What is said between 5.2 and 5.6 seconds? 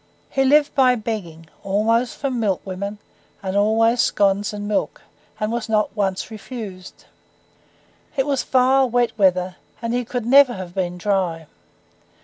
and